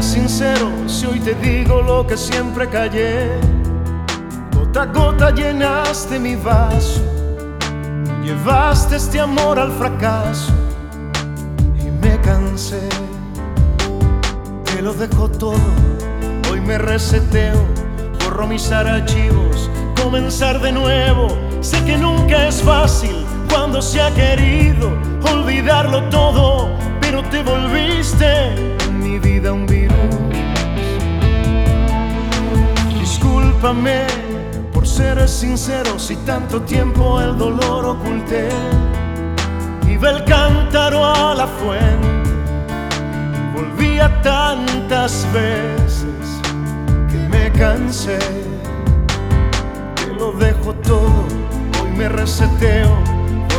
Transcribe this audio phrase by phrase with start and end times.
[0.00, 3.30] Sincero si hoy te digo lo que siempre callé.
[4.52, 7.00] Gota a gota llenaste mi vaso,
[8.24, 10.52] llevaste este amor al fracaso
[11.78, 12.80] y me cansé.
[14.64, 15.60] Te lo dejo todo,
[16.50, 17.64] hoy me reseteo,
[18.24, 19.70] borro mis archivos,
[20.02, 21.28] comenzar de nuevo.
[21.60, 24.90] Sé que nunca es fácil cuando se ha querido
[25.32, 26.70] olvidarlo todo,
[27.00, 28.72] pero te volviste
[29.18, 29.96] vida un virus.
[32.98, 34.04] Discúlpame
[34.72, 38.48] por ser sincero si tanto tiempo el dolor oculté.
[39.88, 42.30] Iba el cántaro a la fuente,
[43.54, 46.40] volvía tantas veces
[47.10, 48.18] que me cansé.
[49.96, 51.26] Te lo dejo todo,
[51.82, 53.12] hoy me reseteo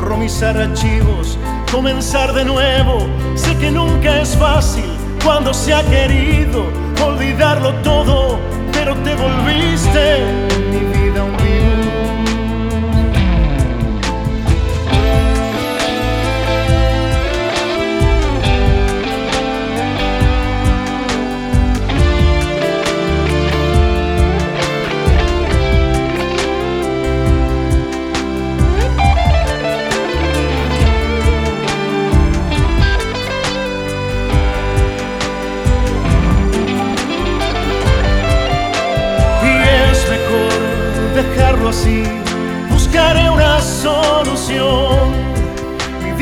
[0.04, 1.38] borro mis archivos,
[1.72, 3.08] comenzar de nuevo.
[3.36, 4.93] Sé que nunca es fácil
[5.24, 6.66] cuando se ha querido
[7.04, 8.40] olvidarlo todo,
[8.72, 10.18] pero te volviste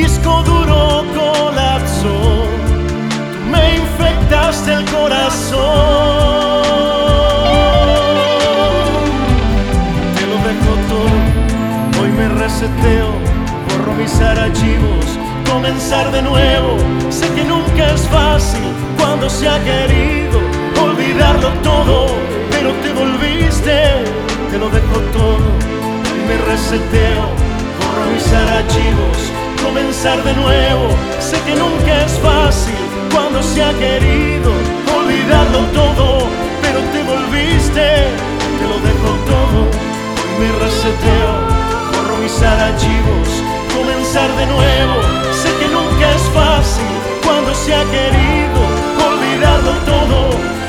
[0.01, 2.17] disco duro colapsó.
[3.33, 5.61] Tú me infectaste el corazón.
[10.15, 12.01] Te lo dejo todo.
[12.01, 13.09] Hoy me reseteo.
[13.67, 15.05] Borro mis archivos.
[15.51, 16.77] Comenzar de nuevo.
[17.09, 18.63] Sé que nunca es fácil
[18.97, 20.39] cuando se ha querido
[20.81, 23.75] olvidarlo todo pero te volviste,
[24.51, 25.47] te lo dejo todo
[26.05, 27.23] y me reseteo,
[27.79, 29.17] borro mis archivos,
[29.63, 30.87] comenzar de nuevo.
[31.19, 32.75] Sé que nunca es fácil
[33.13, 34.51] cuando se ha querido
[34.97, 36.27] olvidarlo todo,
[36.61, 37.87] pero te volviste,
[38.57, 39.59] te lo dejo todo.
[40.39, 41.33] Me reseteo,
[41.93, 43.27] borro mis archivos,
[43.75, 44.95] comenzar de nuevo.
[45.41, 46.91] Sé que nunca es fácil
[47.25, 48.59] cuando se ha querido
[49.09, 50.60] olvidarlo todo.